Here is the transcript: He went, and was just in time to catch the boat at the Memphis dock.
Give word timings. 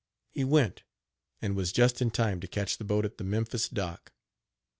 He 0.31 0.43
went, 0.43 0.81
and 1.43 1.55
was 1.55 1.71
just 1.71 2.01
in 2.01 2.09
time 2.09 2.39
to 2.39 2.47
catch 2.47 2.79
the 2.79 2.83
boat 2.83 3.05
at 3.05 3.19
the 3.19 3.23
Memphis 3.23 3.69
dock. 3.69 4.11